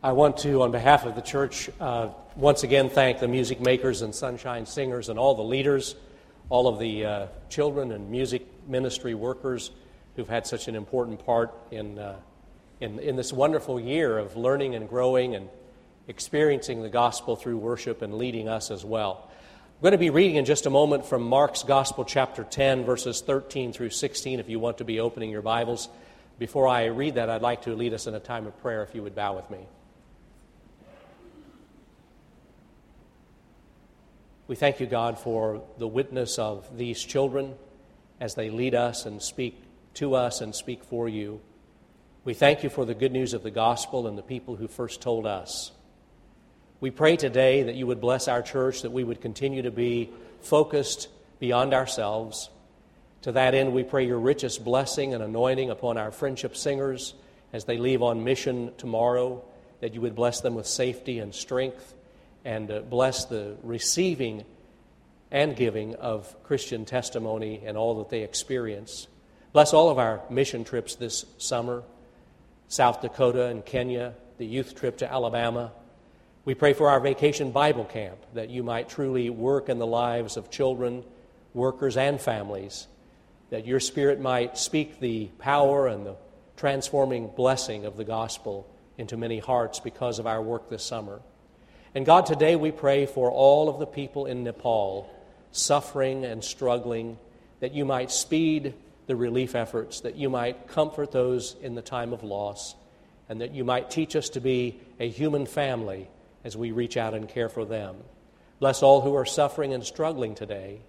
I 0.00 0.12
want 0.12 0.36
to, 0.38 0.62
on 0.62 0.70
behalf 0.70 1.06
of 1.06 1.16
the 1.16 1.20
church, 1.20 1.68
uh, 1.80 2.10
once 2.36 2.62
again 2.62 2.88
thank 2.88 3.18
the 3.18 3.26
music 3.26 3.60
makers 3.60 4.00
and 4.00 4.14
sunshine 4.14 4.64
singers 4.64 5.08
and 5.08 5.18
all 5.18 5.34
the 5.34 5.42
leaders, 5.42 5.96
all 6.50 6.68
of 6.68 6.78
the 6.78 7.04
uh, 7.04 7.26
children 7.48 7.90
and 7.90 8.08
music 8.08 8.46
ministry 8.68 9.14
workers 9.14 9.72
who've 10.14 10.28
had 10.28 10.46
such 10.46 10.68
an 10.68 10.76
important 10.76 11.26
part 11.26 11.52
in, 11.72 11.98
uh, 11.98 12.14
in, 12.80 13.00
in 13.00 13.16
this 13.16 13.32
wonderful 13.32 13.80
year 13.80 14.18
of 14.18 14.36
learning 14.36 14.76
and 14.76 14.88
growing 14.88 15.34
and 15.34 15.48
experiencing 16.06 16.80
the 16.80 16.88
gospel 16.88 17.34
through 17.34 17.58
worship 17.58 18.00
and 18.00 18.14
leading 18.14 18.48
us 18.48 18.70
as 18.70 18.84
well. 18.84 19.28
I'm 19.28 19.82
going 19.82 19.92
to 19.92 19.98
be 19.98 20.10
reading 20.10 20.36
in 20.36 20.44
just 20.44 20.66
a 20.66 20.70
moment 20.70 21.06
from 21.06 21.24
Mark's 21.24 21.64
Gospel, 21.64 22.04
chapter 22.04 22.44
10, 22.44 22.84
verses 22.84 23.20
13 23.20 23.72
through 23.72 23.90
16, 23.90 24.38
if 24.38 24.48
you 24.48 24.60
want 24.60 24.78
to 24.78 24.84
be 24.84 25.00
opening 25.00 25.30
your 25.30 25.42
Bibles. 25.42 25.88
Before 26.38 26.68
I 26.68 26.84
read 26.84 27.16
that, 27.16 27.28
I'd 27.28 27.42
like 27.42 27.62
to 27.62 27.74
lead 27.74 27.94
us 27.94 28.06
in 28.06 28.14
a 28.14 28.20
time 28.20 28.46
of 28.46 28.56
prayer, 28.62 28.84
if 28.84 28.94
you 28.94 29.02
would 29.02 29.16
bow 29.16 29.34
with 29.34 29.50
me. 29.50 29.66
We 34.48 34.56
thank 34.56 34.80
you, 34.80 34.86
God, 34.86 35.18
for 35.18 35.62
the 35.76 35.86
witness 35.86 36.38
of 36.38 36.78
these 36.78 37.04
children 37.04 37.54
as 38.18 38.34
they 38.34 38.48
lead 38.48 38.74
us 38.74 39.04
and 39.04 39.20
speak 39.20 39.62
to 39.94 40.14
us 40.14 40.40
and 40.40 40.54
speak 40.54 40.84
for 40.84 41.06
you. 41.06 41.42
We 42.24 42.32
thank 42.32 42.62
you 42.62 42.70
for 42.70 42.86
the 42.86 42.94
good 42.94 43.12
news 43.12 43.34
of 43.34 43.42
the 43.42 43.50
gospel 43.50 44.06
and 44.06 44.16
the 44.16 44.22
people 44.22 44.56
who 44.56 44.66
first 44.66 45.02
told 45.02 45.26
us. 45.26 45.70
We 46.80 46.90
pray 46.90 47.16
today 47.16 47.64
that 47.64 47.74
you 47.74 47.86
would 47.86 48.00
bless 48.00 48.26
our 48.26 48.40
church, 48.40 48.80
that 48.82 48.90
we 48.90 49.04
would 49.04 49.20
continue 49.20 49.60
to 49.62 49.70
be 49.70 50.08
focused 50.40 51.08
beyond 51.38 51.74
ourselves. 51.74 52.48
To 53.22 53.32
that 53.32 53.54
end, 53.54 53.74
we 53.74 53.84
pray 53.84 54.06
your 54.06 54.18
richest 54.18 54.64
blessing 54.64 55.12
and 55.12 55.22
anointing 55.22 55.68
upon 55.68 55.98
our 55.98 56.10
friendship 56.10 56.56
singers 56.56 57.12
as 57.52 57.66
they 57.66 57.76
leave 57.76 58.00
on 58.02 58.24
mission 58.24 58.72
tomorrow, 58.78 59.44
that 59.80 59.92
you 59.92 60.00
would 60.00 60.14
bless 60.14 60.40
them 60.40 60.54
with 60.54 60.66
safety 60.66 61.18
and 61.18 61.34
strength, 61.34 61.92
and 62.48 62.70
uh, 62.70 62.80
bless 62.80 63.26
the 63.26 63.58
receiving 63.62 64.42
and 65.30 65.54
giving 65.54 65.94
of 65.96 66.34
Christian 66.44 66.86
testimony 66.86 67.60
and 67.66 67.76
all 67.76 67.98
that 67.98 68.08
they 68.08 68.22
experience. 68.22 69.06
Bless 69.52 69.74
all 69.74 69.90
of 69.90 69.98
our 69.98 70.22
mission 70.30 70.64
trips 70.64 70.94
this 70.94 71.26
summer 71.36 71.82
South 72.68 73.02
Dakota 73.02 73.46
and 73.46 73.64
Kenya, 73.64 74.14
the 74.38 74.46
youth 74.46 74.74
trip 74.74 74.96
to 74.98 75.12
Alabama, 75.12 75.72
we 76.46 76.54
pray 76.54 76.72
for 76.72 76.88
our 76.88 77.00
vacation 77.00 77.50
Bible 77.50 77.84
camp 77.84 78.16
that 78.32 78.48
you 78.48 78.62
might 78.62 78.88
truly 78.88 79.28
work 79.28 79.68
in 79.68 79.78
the 79.78 79.86
lives 79.86 80.38
of 80.38 80.50
children, 80.50 81.04
workers, 81.52 81.98
and 81.98 82.18
families, 82.18 82.86
that 83.50 83.66
your 83.66 83.80
Spirit 83.80 84.20
might 84.20 84.56
speak 84.56 85.00
the 85.00 85.26
power 85.38 85.86
and 85.86 86.06
the 86.06 86.16
transforming 86.56 87.28
blessing 87.28 87.84
of 87.84 87.98
the 87.98 88.04
gospel 88.04 88.66
into 88.96 89.18
many 89.18 89.38
hearts 89.38 89.80
because 89.80 90.18
of 90.18 90.26
our 90.26 90.40
work 90.40 90.70
this 90.70 90.84
summer. 90.84 91.20
And 91.94 92.04
God, 92.04 92.26
today 92.26 92.54
we 92.54 92.70
pray 92.70 93.06
for 93.06 93.30
all 93.30 93.68
of 93.68 93.78
the 93.78 93.86
people 93.86 94.26
in 94.26 94.44
Nepal 94.44 95.10
suffering 95.50 96.24
and 96.24 96.44
struggling, 96.44 97.18
that 97.60 97.72
you 97.72 97.84
might 97.84 98.10
speed 98.10 98.74
the 99.06 99.16
relief 99.16 99.54
efforts, 99.54 100.00
that 100.00 100.16
you 100.16 100.28
might 100.28 100.68
comfort 100.68 101.10
those 101.10 101.56
in 101.62 101.74
the 101.74 101.82
time 101.82 102.12
of 102.12 102.22
loss, 102.22 102.74
and 103.28 103.40
that 103.40 103.52
you 103.52 103.64
might 103.64 103.90
teach 103.90 104.14
us 104.14 104.28
to 104.30 104.40
be 104.40 104.78
a 105.00 105.08
human 105.08 105.46
family 105.46 106.08
as 106.44 106.56
we 106.56 106.72
reach 106.72 106.96
out 106.96 107.14
and 107.14 107.28
care 107.28 107.48
for 107.48 107.64
them. 107.64 107.96
Bless 108.60 108.82
all 108.82 109.00
who 109.00 109.14
are 109.14 109.24
suffering 109.24 109.72
and 109.72 109.84
struggling 109.84 110.34
today. 110.34 110.80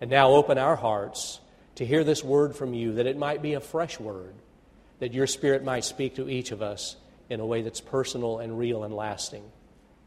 And 0.00 0.10
now 0.10 0.30
open 0.30 0.58
our 0.58 0.76
hearts 0.76 1.40
to 1.76 1.86
hear 1.86 2.02
this 2.02 2.24
word 2.24 2.56
from 2.56 2.74
you, 2.74 2.94
that 2.94 3.06
it 3.06 3.16
might 3.16 3.42
be 3.42 3.54
a 3.54 3.60
fresh 3.60 4.00
word, 4.00 4.34
that 4.98 5.14
your 5.14 5.26
Spirit 5.26 5.62
might 5.62 5.84
speak 5.84 6.16
to 6.16 6.28
each 6.28 6.50
of 6.50 6.62
us 6.62 6.96
in 7.30 7.40
a 7.40 7.46
way 7.46 7.62
that's 7.62 7.80
personal 7.80 8.38
and 8.38 8.58
real 8.58 8.84
and 8.84 8.94
lasting. 8.94 9.44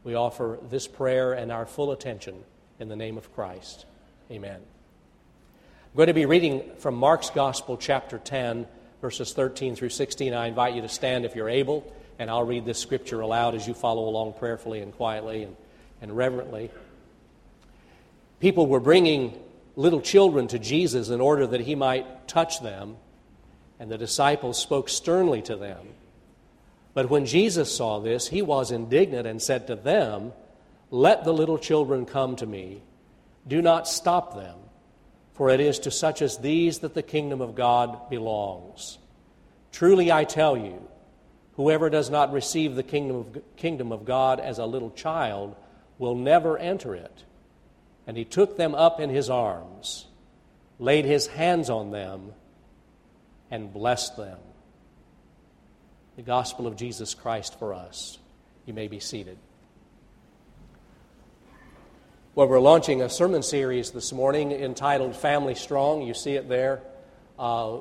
We 0.04 0.14
offer 0.14 0.58
this 0.70 0.86
prayer 0.86 1.32
and 1.32 1.52
our 1.52 1.66
full 1.66 1.92
attention 1.92 2.34
in 2.78 2.88
the 2.88 2.96
name 2.96 3.16
of 3.16 3.32
Christ. 3.34 3.86
Amen. 4.30 4.56
I'm 4.60 5.96
going 5.96 6.08
to 6.08 6.14
be 6.14 6.26
reading 6.26 6.62
from 6.78 6.94
Mark's 6.94 7.30
Gospel, 7.30 7.76
chapter 7.76 8.18
10, 8.18 8.66
verses 9.00 9.32
13 9.32 9.76
through 9.76 9.90
16. 9.90 10.34
I 10.34 10.46
invite 10.46 10.74
you 10.74 10.82
to 10.82 10.88
stand 10.88 11.24
if 11.24 11.36
you're 11.36 11.48
able 11.48 11.92
and 12.18 12.30
I'll 12.30 12.44
read 12.44 12.64
this 12.64 12.78
scripture 12.78 13.20
aloud 13.20 13.54
as 13.54 13.66
you 13.66 13.74
follow 13.74 14.08
along 14.08 14.34
prayerfully 14.34 14.80
and 14.80 14.92
quietly 14.92 15.42
and, 15.42 15.56
and 16.00 16.16
reverently. 16.16 16.70
People 18.38 18.66
were 18.66 18.80
bringing 18.80 19.38
little 19.76 20.00
children 20.00 20.46
to 20.48 20.58
Jesus 20.58 21.08
in 21.08 21.20
order 21.20 21.46
that 21.46 21.62
he 21.62 21.74
might 21.74 22.28
touch 22.28 22.60
them, 22.60 22.96
and 23.80 23.90
the 23.90 23.98
disciples 23.98 24.56
spoke 24.60 24.88
sternly 24.88 25.42
to 25.42 25.56
them. 25.56 25.78
But 26.94 27.08
when 27.08 27.26
Jesus 27.26 27.74
saw 27.74 28.00
this, 28.00 28.28
he 28.28 28.42
was 28.42 28.70
indignant 28.70 29.26
and 29.26 29.40
said 29.40 29.66
to 29.66 29.76
them, 29.76 30.32
Let 30.90 31.24
the 31.24 31.32
little 31.32 31.58
children 31.58 32.04
come 32.04 32.36
to 32.36 32.46
me. 32.46 32.82
Do 33.46 33.62
not 33.62 33.88
stop 33.88 34.34
them, 34.34 34.58
for 35.34 35.50
it 35.50 35.60
is 35.60 35.78
to 35.80 35.90
such 35.90 36.22
as 36.22 36.38
these 36.38 36.80
that 36.80 36.94
the 36.94 37.02
kingdom 37.02 37.40
of 37.40 37.54
God 37.54 38.10
belongs. 38.10 38.98
Truly 39.72 40.12
I 40.12 40.24
tell 40.24 40.56
you, 40.56 40.86
Whoever 41.56 41.90
does 41.90 42.08
not 42.08 42.32
receive 42.32 42.74
the 42.74 42.82
kingdom 42.82 43.16
of, 43.16 43.42
kingdom 43.56 43.92
of 43.92 44.04
God 44.04 44.40
as 44.40 44.58
a 44.58 44.66
little 44.66 44.90
child 44.90 45.54
will 45.98 46.14
never 46.14 46.56
enter 46.56 46.94
it. 46.94 47.24
And 48.06 48.16
he 48.16 48.24
took 48.24 48.56
them 48.56 48.74
up 48.74 49.00
in 49.00 49.10
his 49.10 49.28
arms, 49.28 50.06
laid 50.78 51.04
his 51.04 51.26
hands 51.26 51.68
on 51.68 51.90
them, 51.90 52.32
and 53.50 53.72
blessed 53.72 54.16
them. 54.16 54.38
The 56.14 56.22
gospel 56.22 56.66
of 56.66 56.76
Jesus 56.76 57.14
Christ 57.14 57.58
for 57.58 57.72
us. 57.72 58.18
You 58.66 58.74
may 58.74 58.86
be 58.86 59.00
seated. 59.00 59.38
Well, 62.34 62.48
we're 62.48 62.60
launching 62.60 63.00
a 63.00 63.08
sermon 63.08 63.42
series 63.42 63.92
this 63.92 64.12
morning 64.12 64.52
entitled 64.52 65.16
Family 65.16 65.54
Strong. 65.54 66.02
You 66.02 66.12
see 66.12 66.34
it 66.34 66.50
there. 66.50 66.82
Uh, 67.38 67.78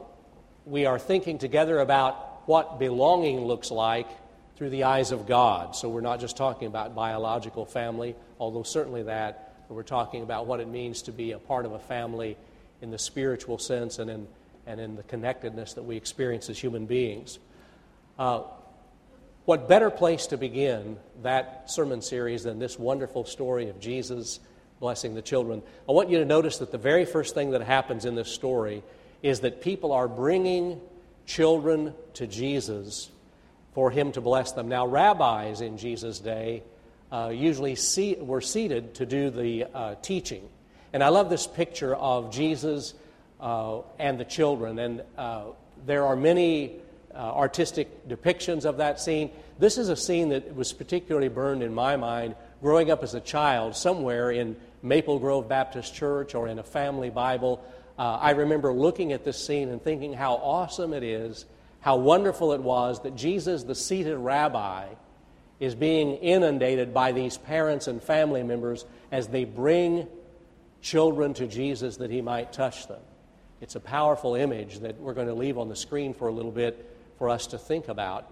we 0.65 0.85
are 0.85 0.97
thinking 0.97 1.39
together 1.39 1.79
about 1.79 2.47
what 2.47 2.79
belonging 2.79 3.41
looks 3.41 3.69
like 3.69 4.07
through 4.55 4.69
the 4.69 4.85
eyes 4.85 5.11
of 5.11 5.27
God. 5.27 5.75
So 5.75 5.89
we're 5.89 5.99
not 5.99 6.21
just 6.21 6.37
talking 6.37 6.69
about 6.69 6.95
biological 6.95 7.65
family, 7.65 8.15
although 8.39 8.63
certainly 8.63 9.03
that, 9.03 9.65
we're 9.67 9.83
talking 9.83 10.23
about 10.23 10.47
what 10.47 10.61
it 10.61 10.69
means 10.69 11.01
to 11.03 11.11
be 11.11 11.33
a 11.33 11.39
part 11.39 11.65
of 11.65 11.73
a 11.73 11.79
family 11.79 12.37
in 12.81 12.91
the 12.91 12.99
spiritual 12.99 13.57
sense 13.57 13.99
and 13.99 14.09
in, 14.09 14.27
and 14.65 14.79
in 14.79 14.95
the 14.95 15.03
connectedness 15.03 15.73
that 15.73 15.83
we 15.83 15.97
experience 15.97 16.49
as 16.49 16.57
human 16.57 16.85
beings. 16.85 17.39
Uh, 18.19 18.41
what 19.45 19.67
better 19.67 19.89
place 19.89 20.27
to 20.27 20.37
begin 20.37 20.97
that 21.23 21.69
sermon 21.69 22.01
series 22.01 22.43
than 22.43 22.59
this 22.59 22.77
wonderful 22.77 23.25
story 23.25 23.69
of 23.69 23.79
Jesus 23.79 24.39
blessing 24.79 25.15
the 25.15 25.21
children? 25.21 25.63
I 25.89 25.93
want 25.93 26.09
you 26.09 26.19
to 26.19 26.25
notice 26.25 26.59
that 26.59 26.71
the 26.71 26.77
very 26.77 27.05
first 27.05 27.33
thing 27.33 27.51
that 27.51 27.61
happens 27.61 28.05
in 28.05 28.15
this 28.15 28.29
story 28.29 28.83
is 29.23 29.41
that 29.41 29.61
people 29.61 29.91
are 29.91 30.07
bringing 30.07 30.79
children 31.25 31.93
to 32.15 32.27
Jesus 32.27 33.09
for 33.73 33.89
him 33.89 34.11
to 34.11 34.21
bless 34.21 34.51
them. 34.51 34.67
Now, 34.67 34.85
rabbis 34.85 35.61
in 35.61 35.77
Jesus' 35.77 36.19
day 36.19 36.63
uh, 37.11 37.31
usually 37.33 37.75
see, 37.75 38.15
were 38.15 38.41
seated 38.41 38.95
to 38.95 39.05
do 39.05 39.29
the 39.29 39.65
uh, 39.73 39.95
teaching. 40.01 40.47
And 40.93 41.03
I 41.03 41.09
love 41.09 41.29
this 41.29 41.47
picture 41.47 41.95
of 41.95 42.31
Jesus 42.31 42.93
uh, 43.39 43.79
and 43.97 44.19
the 44.19 44.25
children. 44.25 44.77
And 44.79 45.03
uh, 45.17 45.43
there 45.85 46.05
are 46.05 46.15
many 46.15 46.75
uh, 47.13 47.17
artistic 47.17 48.07
depictions 48.07 48.65
of 48.65 48.77
that 48.77 48.99
scene. 48.99 49.31
This 49.59 49.77
is 49.77 49.89
a 49.89 49.95
scene 49.95 50.29
that 50.29 50.55
was 50.55 50.73
particularly 50.73 51.29
burned 51.29 51.63
in 51.63 51.73
my 51.73 51.95
mind 51.95 52.35
growing 52.61 52.91
up 52.91 53.03
as 53.03 53.13
a 53.13 53.19
child 53.19 53.75
somewhere 53.75 54.31
in 54.31 54.55
Maple 54.81 55.19
Grove 55.19 55.47
Baptist 55.47 55.93
Church 55.93 56.35
or 56.35 56.47
in 56.47 56.59
a 56.59 56.63
family 56.63 57.09
Bible 57.09 57.63
uh, 58.01 58.17
I 58.19 58.31
remember 58.31 58.73
looking 58.73 59.13
at 59.13 59.23
this 59.23 59.37
scene 59.45 59.69
and 59.69 59.79
thinking 59.79 60.11
how 60.13 60.33
awesome 60.33 60.91
it 60.91 61.03
is, 61.03 61.45
how 61.81 61.97
wonderful 61.97 62.53
it 62.53 62.61
was 62.61 62.99
that 63.03 63.15
Jesus, 63.15 63.61
the 63.61 63.75
seated 63.75 64.17
rabbi, 64.17 64.87
is 65.59 65.75
being 65.75 66.13
inundated 66.15 66.95
by 66.95 67.11
these 67.11 67.37
parents 67.37 67.87
and 67.87 68.01
family 68.01 68.41
members 68.41 68.85
as 69.11 69.27
they 69.27 69.45
bring 69.45 70.07
children 70.81 71.35
to 71.35 71.45
Jesus 71.45 71.97
that 71.97 72.09
he 72.09 72.21
might 72.21 72.51
touch 72.51 72.87
them. 72.87 73.01
It's 73.61 73.75
a 73.75 73.79
powerful 73.79 74.33
image 74.33 74.79
that 74.79 74.99
we're 74.99 75.13
going 75.13 75.27
to 75.27 75.35
leave 75.35 75.59
on 75.59 75.69
the 75.69 75.75
screen 75.75 76.15
for 76.15 76.27
a 76.27 76.31
little 76.31 76.51
bit 76.51 76.87
for 77.21 77.29
us 77.29 77.45
to 77.45 77.59
think 77.59 77.87
about. 77.87 78.27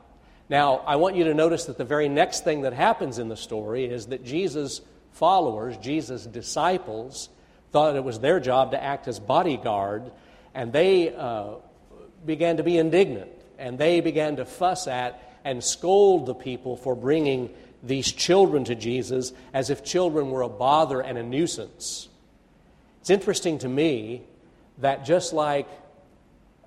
Now, 0.50 0.78
I 0.78 0.96
want 0.96 1.16
you 1.16 1.26
to 1.26 1.36
notice 1.36 1.66
that 1.66 1.78
the 1.78 1.86
very 1.86 2.10
next 2.10 2.44
thing 2.44 2.62
that 2.62 2.74
happens 2.74 3.20
in 3.20 3.30
the 3.30 3.38
story 3.38 3.86
is 3.86 4.08
that 4.08 4.26
Jesus' 4.26 4.82
followers, 5.12 5.78
Jesus' 5.78 6.26
disciples, 6.26 7.30
thought 7.72 7.96
it 7.96 8.04
was 8.04 8.20
their 8.20 8.40
job 8.40 8.72
to 8.72 8.84
act 8.84 9.08
as 9.08 9.20
bodyguard, 9.20 10.10
and 10.56 10.74
they 10.74 11.14
uh, 11.14 11.50
began 12.26 12.58
to 12.58 12.64
be 12.64 12.80
indignant, 12.80 13.30
and 13.60 13.78
they 13.78 14.02
began 14.02 14.38
to 14.38 14.46
fuss 14.46 14.88
at 14.88 15.22
and 15.46 15.64
scold 15.64 16.26
the 16.26 16.34
people 16.34 16.76
for 16.76 16.96
bringing 16.96 17.54
these 17.84 18.12
children 18.12 18.64
to 18.64 18.74
Jesus 18.74 19.34
as 19.54 19.70
if 19.70 19.84
children 19.84 20.32
were 20.32 20.42
a 20.42 20.50
bother 20.50 21.00
and 21.00 21.16
a 21.16 21.22
nuisance. 21.22 22.10
It's 23.02 23.12
interesting 23.12 23.60
to 23.60 23.70
me 23.70 24.24
that 24.80 25.06
just 25.06 25.32
like 25.32 25.68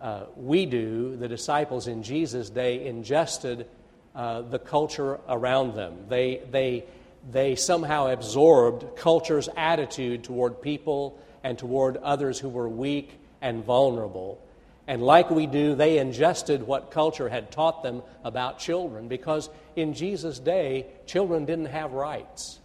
uh, 0.02 0.24
we 0.36 0.66
do, 0.66 1.16
the 1.16 1.28
disciples 1.28 1.86
in 1.86 2.02
Jesus' 2.02 2.50
day 2.50 2.84
ingested 2.86 3.68
uh, 4.14 4.42
the 4.42 4.58
culture 4.58 5.20
around 5.28 5.74
them. 5.74 5.94
They, 6.08 6.42
they, 6.50 6.84
they 7.30 7.54
somehow 7.54 8.08
absorbed 8.08 8.96
culture's 8.96 9.48
attitude 9.56 10.24
toward 10.24 10.60
people 10.60 11.18
and 11.44 11.56
toward 11.56 11.96
others 11.98 12.38
who 12.38 12.48
were 12.48 12.68
weak 12.68 13.18
and 13.40 13.64
vulnerable. 13.64 14.44
And 14.88 15.02
like 15.02 15.30
we 15.30 15.46
do, 15.46 15.76
they 15.76 15.98
ingested 15.98 16.64
what 16.64 16.90
culture 16.90 17.28
had 17.28 17.52
taught 17.52 17.84
them 17.84 18.02
about 18.24 18.58
children 18.58 19.06
because 19.06 19.48
in 19.76 19.94
Jesus' 19.94 20.40
day, 20.40 20.86
children 21.06 21.44
didn't 21.44 21.66
have 21.66 21.92
rights. 21.92 22.58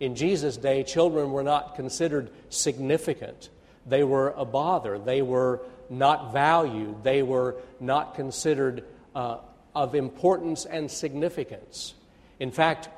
In 0.00 0.16
Jesus' 0.16 0.56
day, 0.56 0.82
children 0.82 1.30
were 1.30 1.44
not 1.44 1.76
considered 1.76 2.30
significant. 2.50 3.50
They 3.86 4.02
were 4.02 4.34
a 4.36 4.44
bother. 4.44 4.98
They 4.98 5.22
were 5.22 5.62
not 5.92 6.32
valued. 6.32 7.04
They 7.04 7.22
were 7.22 7.56
not 7.80 8.14
considered 8.14 8.84
uh, 9.14 9.38
of 9.74 9.94
importance 9.94 10.64
and 10.64 10.90
significance. 10.90 11.94
In 12.40 12.50
fact, 12.50 12.88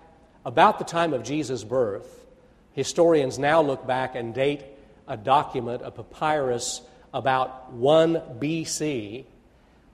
about 0.45 0.79
the 0.79 0.85
time 0.85 1.13
of 1.13 1.23
Jesus' 1.23 1.65
birth, 1.65 2.27
historians 2.73 3.39
now 3.39 3.61
look 3.61 3.87
back 3.87 4.15
and 4.15 4.35
date 4.35 4.65
a 5.07 5.17
document, 5.17 5.83
a 5.85 5.91
papyrus, 5.91 6.81
about 7.13 7.73
1 7.73 8.15
BC 8.41 9.25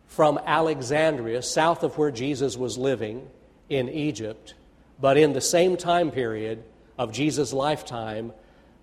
from 0.06 0.38
Alexandria, 0.44 1.43
south 1.43 1.82
of 1.82 1.99
where 1.99 2.11
Jesus 2.11 2.56
was 2.56 2.79
living 2.79 3.29
in 3.69 3.88
Egypt. 3.88 4.55
But 5.00 5.17
in 5.17 5.32
the 5.32 5.41
same 5.41 5.76
time 5.76 6.11
period 6.11 6.64
of 6.99 7.12
Jesus' 7.12 7.52
lifetime, 7.52 8.32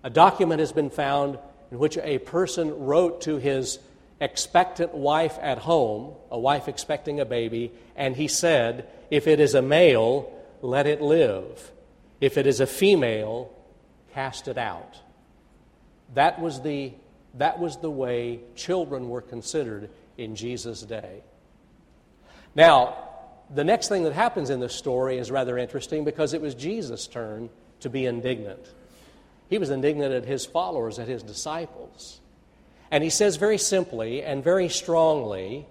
a 0.02 0.10
document 0.10 0.60
has 0.60 0.72
been 0.72 0.90
found 0.90 1.38
in 1.70 1.78
which 1.78 1.98
a 1.98 2.18
person 2.18 2.86
wrote 2.86 3.22
to 3.22 3.36
his 3.36 3.78
expectant 4.20 4.94
wife 4.94 5.38
at 5.40 5.58
home, 5.58 6.14
a 6.30 6.38
wife 6.38 6.68
expecting 6.68 7.20
a 7.20 7.24
baby, 7.24 7.72
and 7.96 8.16
he 8.16 8.28
said, 8.28 8.88
If 9.10 9.26
it 9.26 9.40
is 9.40 9.54
a 9.54 9.62
male, 9.62 10.32
let 10.60 10.86
it 10.86 11.00
live. 11.00 11.70
If 12.20 12.36
it 12.36 12.46
is 12.46 12.60
a 12.60 12.66
female, 12.66 13.52
cast 14.12 14.48
it 14.48 14.58
out. 14.58 14.98
That 16.14 16.40
was 16.40 16.62
the, 16.62 16.92
that 17.34 17.58
was 17.58 17.76
the 17.78 17.90
way 17.90 18.40
children 18.56 19.08
were 19.08 19.20
considered 19.20 19.90
in 20.16 20.34
Jesus' 20.34 20.82
day. 20.82 21.22
Now, 22.54 22.96
the 23.54 23.64
next 23.64 23.88
thing 23.88 24.02
that 24.04 24.12
happens 24.12 24.50
in 24.50 24.60
this 24.60 24.74
story 24.74 25.18
is 25.18 25.30
rather 25.30 25.56
interesting 25.56 26.04
because 26.04 26.34
it 26.34 26.40
was 26.40 26.54
Jesus' 26.54 27.06
turn 27.06 27.50
to 27.80 27.88
be 27.88 28.06
indignant. 28.06 28.74
He 29.48 29.58
was 29.58 29.70
indignant 29.70 30.12
at 30.12 30.24
his 30.24 30.44
followers, 30.44 30.98
at 30.98 31.08
his 31.08 31.22
disciples. 31.22 32.20
And 32.90 33.04
he 33.04 33.10
says 33.10 33.36
very 33.36 33.58
simply 33.58 34.22
and 34.22 34.42
very 34.42 34.68
strongly 34.68 35.66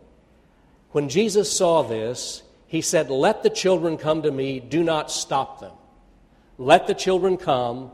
when 0.92 1.10
Jesus 1.10 1.52
saw 1.56 1.84
this, 1.84 2.44
he 2.68 2.82
said, 2.82 3.10
Let 3.10 3.44
the 3.44 3.50
children 3.50 3.98
come 3.98 4.24
to 4.24 4.32
me, 4.32 4.60
do 4.60 4.84
not 4.84 5.12
stop 5.12 5.60
them. 5.60 5.74
Let 6.58 6.88
the 6.88 6.94
children 6.94 7.38
come, 7.38 7.92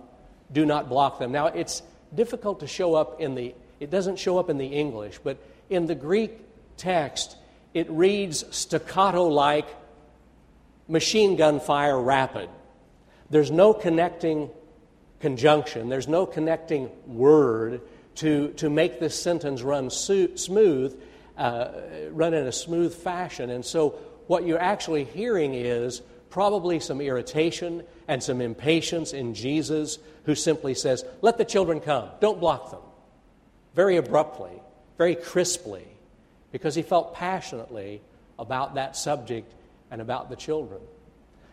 do 0.52 0.66
not 0.66 0.90
block 0.90 1.20
them. 1.20 1.32
Now, 1.32 1.48
it's 1.48 1.82
difficult 2.14 2.60
to 2.62 2.68
show 2.68 2.96
up 2.96 3.20
in 3.20 3.36
the, 3.36 3.56
it 3.80 3.90
doesn't 3.90 4.20
show 4.20 4.38
up 4.38 4.50
in 4.50 4.58
the 4.58 4.68
English, 4.68 5.20
but 5.24 5.38
in 5.70 5.88
the 5.88 5.96
Greek 5.96 6.32
text, 6.78 7.36
it 7.74 7.90
reads 7.90 8.46
staccato 8.56 9.28
like 9.28 9.68
machine 10.88 11.36
gun 11.36 11.60
fire 11.60 12.00
rapid. 12.00 12.50
There's 13.30 13.52
no 13.52 13.74
connecting 13.74 14.50
conjunction, 15.20 15.90
there's 15.90 16.08
no 16.08 16.26
connecting 16.26 16.90
word 17.08 17.82
to, 18.16 18.50
to 18.54 18.70
make 18.70 19.00
this 19.00 19.20
sentence 19.20 19.62
run 19.62 19.90
smooth, 19.90 21.00
uh, 21.38 21.68
run 22.12 22.34
in 22.34 22.48
a 22.48 22.52
smooth 22.52 22.94
fashion. 22.94 23.50
And 23.50 23.66
so, 23.66 23.92
what 24.28 24.46
you're 24.46 24.62
actually 24.62 25.04
hearing 25.04 25.54
is 25.54 26.02
probably 26.30 26.80
some 26.80 27.02
irritation 27.02 27.84
and 28.08 28.24
some 28.24 28.42
impatience 28.42 29.14
in 29.14 29.34
Jesus, 29.34 30.00
who 30.26 30.36
simply 30.36 30.74
says, 30.74 31.06
Let 31.22 31.38
the 31.38 31.46
children 31.46 31.80
come, 31.80 32.10
don't 32.20 32.40
block 32.40 32.72
them. 32.72 32.82
Very 33.76 33.98
abruptly, 33.98 34.62
very 34.98 35.16
crisply, 35.16 35.86
because 36.52 36.76
he 36.76 36.82
felt 36.82 37.16
passionately 37.16 38.02
about 38.40 38.76
that 38.76 38.96
subject 38.96 39.54
and 39.92 40.02
about 40.02 40.30
the 40.30 40.36
children. 40.36 40.82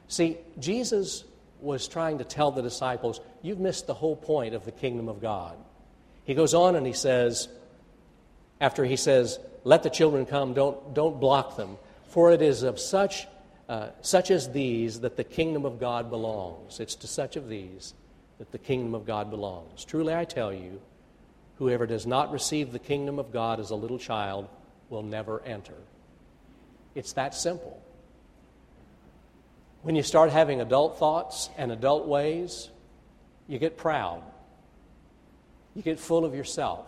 See, 0.09 0.39
Jesus 0.59 1.25
was 1.61 1.87
trying 1.87 2.19
to 2.19 2.25
tell 2.25 2.51
the 2.51 2.62
disciples, 2.62 3.21
You've 3.43 3.61
missed 3.61 3.87
the 3.87 3.95
whole 3.95 4.17
point 4.17 4.55
of 4.55 4.65
the 4.65 4.73
kingdom 4.73 5.09
of 5.09 5.21
God. 5.21 5.57
He 6.31 6.37
goes 6.37 6.55
on 6.55 6.77
and 6.77 6.87
he 6.87 6.93
says, 6.93 7.49
after 8.61 8.85
he 8.85 8.94
says, 8.94 9.41
Let 9.65 9.82
the 9.82 9.91
children 9.91 10.27
come, 10.27 10.55
don't, 10.55 10.94
don't 10.94 11.19
block 11.19 11.56
them, 11.56 11.77
for 12.11 12.31
it 12.31 12.41
is 12.41 12.62
of 12.62 12.79
such, 12.79 13.27
uh, 13.69 13.88
such 14.00 14.31
as 14.31 14.53
these 14.53 15.00
that 15.00 15.17
the 15.17 15.25
kingdom 15.25 15.65
of 15.65 15.81
God 15.81 16.09
belongs. 16.09 16.79
It's 16.79 16.94
to 16.94 17.09
such 17.09 17.35
of 17.35 17.49
these 17.49 17.94
that 18.38 18.53
the 18.53 18.59
kingdom 18.59 18.94
of 18.94 19.05
God 19.05 19.29
belongs. 19.29 19.85
Truly 19.85 20.15
I 20.15 20.25
tell 20.25 20.53
you, 20.53 20.81
whoever 21.59 21.85
does 21.85 22.06
not 22.06 22.31
receive 22.31 22.71
the 22.71 22.79
kingdom 22.79 23.19
of 23.19 23.33
God 23.33 23.59
as 23.59 23.71
a 23.71 23.75
little 23.75 23.99
child 23.99 24.49
will 24.88 25.03
never 25.03 25.43
enter. 25.43 25.75
It's 26.94 27.15
that 27.15 27.35
simple. 27.35 27.83
When 29.83 29.97
you 29.97 30.05
start 30.05 30.31
having 30.31 30.61
adult 30.61 30.97
thoughts 30.97 31.50
and 31.59 31.73
adult 31.73 32.06
ways, 32.06 32.71
you 33.49 33.59
get 33.59 33.76
proud. 33.76 34.23
You 35.75 35.83
get 35.83 35.99
full 35.99 36.25
of 36.25 36.35
yourself. 36.35 36.87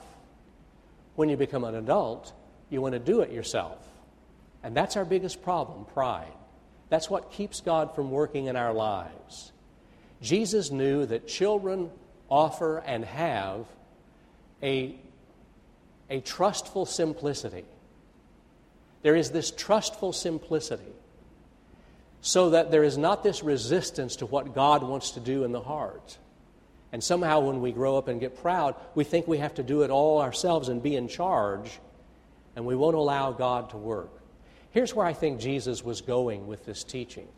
When 1.15 1.29
you 1.29 1.37
become 1.37 1.65
an 1.65 1.75
adult, 1.75 2.33
you 2.71 2.81
want 2.81 2.95
to 2.95 2.99
do 2.99 3.21
it 3.21 3.31
yourself. 3.31 3.79
And 4.63 4.77
that's 4.77 4.97
our 4.97 5.05
biggest 5.05 5.43
problem 5.43 5.85
pride. 5.85 6.33
That's 6.89 7.09
what 7.09 7.33
keeps 7.33 7.61
God 7.61 7.95
from 7.95 8.11
working 8.11 8.47
in 8.47 8.57
our 8.57 8.73
lives. 8.73 9.53
Jesus 10.21 10.71
knew 10.71 11.07
that 11.07 11.27
children 11.27 11.91
offer 12.29 12.79
and 12.79 13.05
have 13.05 13.67
a, 14.63 14.95
a 16.09 16.21
trustful 16.21 16.87
simplicity. 16.87 17.65
There 19.03 19.17
is 19.17 19.31
this 19.31 19.51
trustful 19.51 20.13
simplicity 20.13 20.93
so 22.21 22.51
that 22.51 22.71
there 22.71 22.85
is 22.85 22.97
not 22.97 23.25
this 23.25 23.43
resistance 23.43 24.17
to 24.17 24.27
what 24.27 24.55
God 24.55 24.85
wants 24.85 25.11
to 25.13 25.21
do 25.21 25.43
in 25.43 25.51
the 25.51 25.61
heart. 25.61 26.19
And 26.93 27.03
somehow, 27.03 27.41
when 27.41 27.63
we 27.63 27.73
grow 27.73 27.97
up 27.97 28.09
and 28.09 28.21
get 28.21 28.41
proud, 28.41 28.75
we 28.95 29.03
think 29.03 29.27
we 29.27 29.39
have 29.39 29.55
to 29.55 29.63
do 29.63 29.83
it 29.83 29.91
all 29.91 30.21
ourselves 30.21 30.69
and 30.69 30.83
be 30.83 30.95
in 30.95 31.09
charge, 31.09 31.81
and 32.55 32.67
we 32.67 32.77
won't 32.77 32.97
allow 32.97 33.33
God 33.33 33.71
to 33.71 33.79
work. 33.79 34.11
Here's 34.71 34.95
where 34.95 35.07
I 35.07 35.15
think 35.15 35.41
Jesus 35.41 35.83
was 35.83 36.03
going 36.03 36.47
with 36.47 36.67
this 36.67 36.85
teaching. 36.85 37.29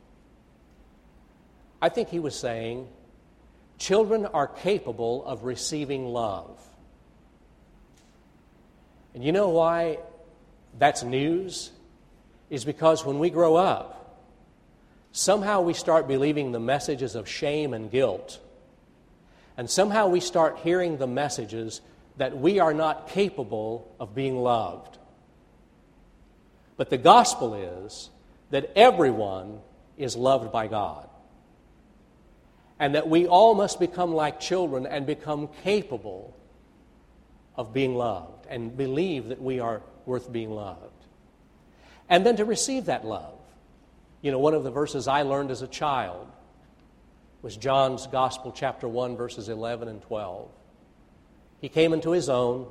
I 1.80 1.88
think 1.88 2.08
he 2.08 2.18
was 2.18 2.34
saying, 2.34 2.88
children 3.78 4.26
are 4.26 4.48
capable 4.48 5.24
of 5.24 5.44
receiving 5.44 6.06
love. 6.06 6.60
And 9.14 9.22
you 9.22 9.30
know 9.30 9.50
why 9.50 9.98
that's 10.78 11.04
news? 11.04 11.70
Is 12.50 12.64
because 12.64 13.04
when 13.04 13.20
we 13.20 13.30
grow 13.30 13.54
up, 13.54 14.20
somehow 15.12 15.60
we 15.60 15.74
start 15.74 16.08
believing 16.08 16.50
the 16.50 16.60
messages 16.60 17.14
of 17.14 17.28
shame 17.28 17.72
and 17.72 17.90
guilt 17.90 18.40
and 19.56 19.70
somehow 19.70 20.08
we 20.08 20.20
start 20.20 20.58
hearing 20.58 20.98
the 20.98 21.06
messages 21.06 21.80
that 22.16 22.36
we 22.36 22.58
are 22.58 22.74
not 22.74 23.08
capable 23.08 23.94
of 24.00 24.14
being 24.14 24.36
loved. 24.36 24.98
But 26.76 26.90
the 26.90 26.98
gospel 26.98 27.54
is 27.54 28.10
that 28.50 28.72
everyone 28.76 29.60
is 29.96 30.16
loved 30.16 30.52
by 30.52 30.66
God. 30.66 31.08
And 32.78 32.96
that 32.96 33.08
we 33.08 33.26
all 33.26 33.54
must 33.54 33.78
become 33.78 34.12
like 34.12 34.40
children 34.40 34.86
and 34.86 35.06
become 35.06 35.48
capable 35.62 36.36
of 37.56 37.72
being 37.72 37.94
loved 37.94 38.46
and 38.48 38.76
believe 38.76 39.28
that 39.28 39.40
we 39.40 39.60
are 39.60 39.82
worth 40.06 40.32
being 40.32 40.50
loved. 40.50 40.80
And 42.08 42.26
then 42.26 42.36
to 42.36 42.44
receive 42.44 42.86
that 42.86 43.04
love. 43.04 43.38
You 44.22 44.32
know, 44.32 44.40
one 44.40 44.54
of 44.54 44.64
the 44.64 44.70
verses 44.70 45.06
I 45.06 45.22
learned 45.22 45.50
as 45.50 45.62
a 45.62 45.68
child 45.68 46.26
was 47.44 47.58
John's 47.58 48.06
Gospel, 48.06 48.52
chapter 48.52 48.88
1, 48.88 49.18
verses 49.18 49.50
11 49.50 49.86
and 49.86 50.00
12. 50.00 50.48
He 51.60 51.68
came 51.68 51.92
into 51.92 52.12
his 52.12 52.30
own, 52.30 52.66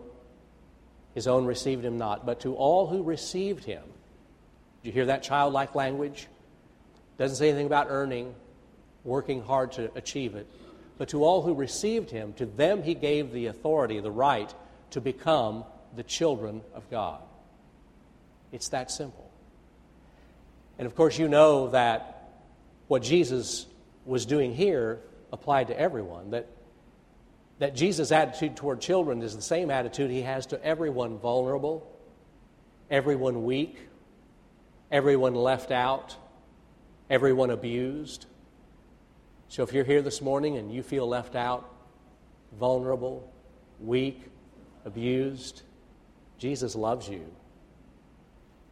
his 1.13 1.27
own 1.27 1.46
received 1.46 1.86
him 1.86 2.00
not, 2.00 2.25
but 2.25 2.39
to 2.39 2.56
all 2.56 2.88
who 2.88 3.03
received 3.03 3.65
him. 3.65 3.84
Did 4.82 4.89
you 4.89 4.92
hear 4.94 5.06
that 5.06 5.22
childlike 5.22 5.75
language? 5.75 6.27
Doesn't 7.20 7.38
say 7.38 7.50
anything 7.50 7.68
about 7.68 7.86
earning, 7.92 8.34
working 9.03 9.44
hard 9.44 9.74
to 9.74 9.92
achieve 9.94 10.34
it. 10.34 10.48
But 10.98 11.10
to 11.10 11.24
all 11.24 11.44
who 11.44 11.53
received 11.53 12.10
him, 12.10 12.34
to 12.34 12.48
them 12.48 12.82
he 12.82 12.96
gave 12.96 13.32
the 13.32 13.46
authority, 13.46 14.00
the 14.00 14.10
right 14.10 14.51
to 14.89 15.00
become 15.00 15.65
the 15.96 16.03
children 16.03 16.63
of 16.74 16.89
God. 16.89 17.22
It's 18.51 18.70
that 18.70 18.89
simple. 18.89 19.30
And 20.80 20.88
of 20.88 20.96
course, 20.96 21.20
you 21.20 21.27
know 21.27 21.68
that 21.70 22.32
what 22.88 23.03
Jesus 23.03 23.68
was 24.05 24.25
doing 24.25 24.53
here 24.53 25.00
applied 25.31 25.67
to 25.67 25.79
everyone. 25.79 26.31
That, 26.31 26.48
that 27.60 27.75
Jesus' 27.75 28.12
attitude 28.12 28.55
toward 28.55 28.81
children 28.81 29.22
is 29.22 29.36
the 29.36 29.41
same 29.41 29.72
attitude 29.72 30.12
he 30.12 30.22
has 30.22 30.45
to 30.48 30.63
everyone 30.63 31.17
vulnerable, 31.17 31.89
everyone 32.89 33.43
weak, 33.43 33.79
everyone 34.91 35.36
left 35.36 35.72
out, 35.72 36.15
everyone 37.10 37.50
abused. 37.50 38.25
So 39.50 39.63
if 39.63 39.74
you're 39.74 39.83
here 39.83 40.01
this 40.01 40.22
morning 40.22 40.57
and 40.57 40.74
you 40.74 40.83
feel 40.83 41.07
left 41.07 41.36
out, 41.36 41.69
vulnerable, 42.60 43.31
weak, 43.79 44.24
abused, 44.86 45.63
Jesus 46.38 46.75
loves 46.75 47.07
you. 47.07 47.25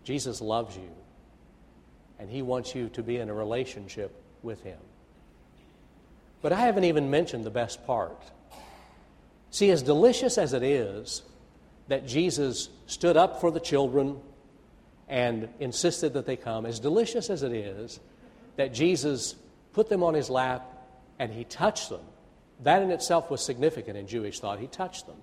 Jesus 0.03 0.41
loves 0.41 0.75
you. 0.75 0.91
And 2.19 2.29
he 2.29 2.41
wants 2.41 2.75
you 2.75 2.89
to 2.89 3.01
be 3.03 3.17
in 3.17 3.29
a 3.29 3.33
relationship 3.33 4.13
with 4.43 4.61
him. 4.63 4.77
But 6.41 6.53
I 6.53 6.61
haven't 6.61 6.85
even 6.85 7.09
mentioned 7.09 7.43
the 7.43 7.51
best 7.51 7.85
part. 7.85 8.19
See, 9.51 9.69
as 9.69 9.83
delicious 9.83 10.37
as 10.37 10.53
it 10.53 10.63
is 10.63 11.23
that 11.87 12.07
Jesus 12.07 12.69
stood 12.87 13.17
up 13.17 13.41
for 13.41 13.51
the 13.51 13.59
children 13.59 14.19
and 15.07 15.49
insisted 15.59 16.13
that 16.13 16.25
they 16.25 16.37
come, 16.37 16.65
as 16.65 16.79
delicious 16.79 17.29
as 17.29 17.43
it 17.43 17.51
is 17.51 17.99
that 18.55 18.73
Jesus 18.73 19.35
put 19.73 19.89
them 19.89 20.03
on 20.03 20.13
his 20.13 20.29
lap 20.29 20.65
and 21.19 21.31
he 21.33 21.43
touched 21.43 21.89
them, 21.89 22.01
that 22.63 22.81
in 22.81 22.91
itself 22.91 23.29
was 23.29 23.43
significant 23.43 23.97
in 23.97 24.07
Jewish 24.07 24.39
thought. 24.39 24.59
He 24.59 24.67
touched 24.67 25.07
them. 25.07 25.17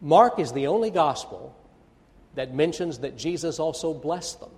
Mark 0.00 0.38
is 0.38 0.52
the 0.52 0.68
only 0.68 0.90
gospel 0.90 1.56
that 2.34 2.54
mentions 2.54 2.98
that 3.00 3.18
Jesus 3.18 3.58
also 3.58 3.92
blessed 3.92 4.38
them. 4.40 4.50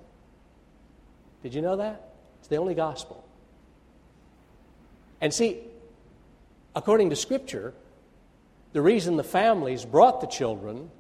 Did 1.43 1.55
you 1.55 1.63
know 1.63 1.77
that? 1.77 2.11
It's 2.41 2.49
the 2.49 2.57
only 2.57 2.75
gospel. 2.75 3.27
And 5.21 5.33
see, 5.33 5.59
according 6.75 7.11
to 7.11 7.17
Scripture, 7.17 7.75
the 8.73 8.83
reason 8.83 9.17
the 9.17 9.25
families 9.25 9.85
brought 9.85 10.21
the 10.21 10.27
children 10.27 10.91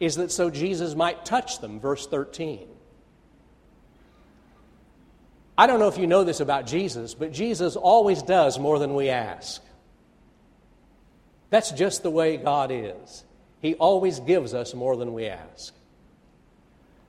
is 0.00 0.16
that 0.16 0.32
so 0.32 0.50
Jesus 0.50 0.94
might 0.94 1.24
touch 1.24 1.60
them, 1.60 1.80
verse 1.80 2.06
13. 2.06 2.68
I 5.56 5.66
don't 5.66 5.78
know 5.78 5.88
if 5.88 5.98
you 5.98 6.06
know 6.06 6.24
this 6.24 6.40
about 6.40 6.66
Jesus, 6.66 7.14
but 7.14 7.32
Jesus 7.32 7.76
always 7.76 8.22
does 8.22 8.58
more 8.58 8.78
than 8.78 8.94
we 8.94 9.08
ask. 9.08 9.62
That's 11.50 11.70
just 11.70 12.02
the 12.02 12.10
way 12.10 12.36
God 12.36 12.70
is. 12.72 13.24
He 13.60 13.74
always 13.74 14.18
gives 14.20 14.52
us 14.52 14.74
more 14.74 14.96
than 14.96 15.14
we 15.14 15.26
ask. 15.26 15.72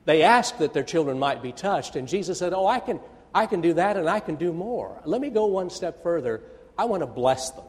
They 0.06 0.22
asked 0.22 0.60
that 0.60 0.74
their 0.74 0.84
children 0.84 1.18
might 1.18 1.42
be 1.42 1.52
touched, 1.52 1.96
and 1.96 2.08
Jesus 2.08 2.38
said, 2.38 2.54
Oh, 2.54 2.68
I 2.68 2.80
can, 2.80 3.00
I 3.36 3.48
can 3.48 3.60
do 3.60 3.74
that 3.74 3.98
and 3.98 4.10
I 4.10 4.22
can 4.22 4.36
do 4.36 4.54
more. 4.54 5.01
Let 5.04 5.20
me 5.20 5.30
go 5.30 5.48
one 5.48 5.70
step 5.70 6.01
further. 6.01 6.42
I 6.77 6.86
want 6.86 7.01
to 7.01 7.08
bless 7.08 7.51
them. 7.51 7.65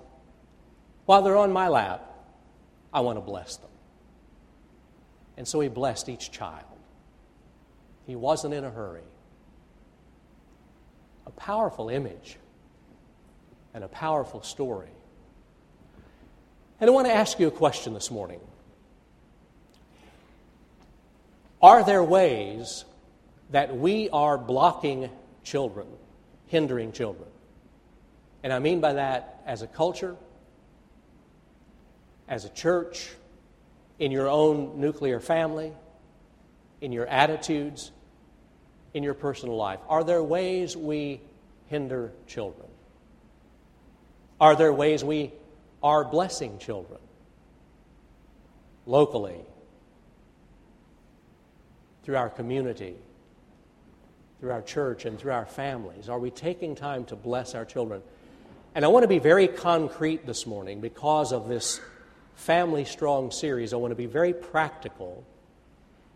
While 1.07 1.23
they're 1.23 1.37
on 1.37 1.53
my 1.53 1.67
lap, 1.67 2.09
I 2.95 3.01
want 3.01 3.19
to 3.19 3.21
bless 3.21 3.57
them. 3.57 3.71
And 5.37 5.47
so 5.47 5.59
he 5.59 5.69
blessed 5.69 6.09
each 6.09 6.31
child. 6.31 6.65
He 8.07 8.15
wasn't 8.15 8.55
in 8.55 8.63
a 8.63 8.71
hurry. 8.71 9.03
A 11.27 11.31
powerful 11.33 11.89
image 11.89 12.37
and 13.75 13.83
a 13.83 13.89
powerful 13.89 14.43
story. 14.43 14.89
And 16.81 16.89
I 16.89 16.93
want 16.93 17.09
to 17.09 17.13
ask 17.13 17.41
you 17.41 17.49
a 17.49 17.51
question 17.51 17.93
this 17.93 18.13
morning. 18.13 18.41
Are 21.61 21.83
there 21.83 22.05
ways 22.05 22.85
that 23.51 23.77
we 23.77 24.09
are 24.11 24.39
blocking 24.39 25.11
children, 25.47 25.87
hindering 26.47 26.93
children? 26.93 27.29
And 28.43 28.53
I 28.53 28.59
mean 28.59 28.81
by 28.81 28.95
that 28.95 29.43
as 29.47 29.63
a 29.63 29.67
culture, 29.67 30.17
as 32.29 32.45
a 32.45 32.51
church, 32.51 33.09
in 33.99 34.13
your 34.13 34.29
own 34.29 34.79
nuclear 34.81 35.21
family, 35.21 35.73
in 36.81 36.93
your 36.93 37.07
attitudes, 37.07 37.93
in 38.93 39.03
your 39.03 39.15
personal 39.15 39.57
life? 39.57 39.81
Are 39.89 40.05
there 40.05 40.23
ways 40.23 40.77
we 40.77 41.21
hinder 41.69 42.13
children? 42.27 42.69
Are 44.41 44.55
there 44.55 44.73
ways 44.73 45.03
we 45.03 45.33
are 45.83 46.05
blessing 46.05 46.59
children 46.59 47.01
locally, 48.85 49.41
through 52.03 52.17
our 52.17 52.29
community, 52.29 52.95
through 54.41 54.51
our 54.51 54.63
church, 54.63 55.05
and 55.05 55.19
through 55.19 55.33
our 55.33 55.47
families? 55.47 56.09
Are 56.09 56.19
we 56.19 56.31
taking 56.31 56.75
time 56.75 57.05
to 57.07 57.17
bless 57.17 57.55
our 57.55 57.65
children? 57.65 58.03
And 58.75 58.85
I 58.85 58.89
want 58.89 59.05
to 59.05 59.09
be 59.09 59.19
very 59.19 59.49
concrete 59.49 60.27
this 60.27 60.47
morning 60.47 60.81
because 60.81 61.33
of 61.33 61.49
this 61.49 61.81
Family 62.35 62.85
Strong 62.85 63.31
series. 63.31 63.73
I 63.73 63.77
want 63.77 63.93
to 63.93 63.97
be 63.97 64.07
very 64.07 64.35
practical. 64.35 65.25